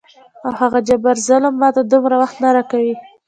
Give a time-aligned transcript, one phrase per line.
[0.45, 2.95] او هغه جبار ظلم ماته دومره وخت نه راکوي.